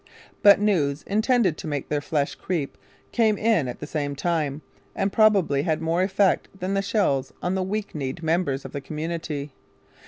But 0.41 0.59
news 0.59 1.03
intended 1.03 1.57
to 1.59 1.67
make 1.67 1.87
their 1.87 2.01
flesh 2.01 2.33
creep 2.33 2.75
came 3.11 3.37
in 3.37 3.67
at 3.67 3.79
the 3.79 3.85
same 3.85 4.15
time, 4.15 4.63
and 4.95 5.13
probably 5.13 5.61
had 5.61 5.79
more 5.79 6.01
effect 6.01 6.47
than 6.59 6.73
the 6.73 6.81
shells 6.81 7.31
on 7.39 7.53
the 7.53 7.61
weak 7.61 7.93
kneed 7.93 8.23
members 8.23 8.65
of 8.65 8.71
the 8.71 8.81
community. 8.81 9.51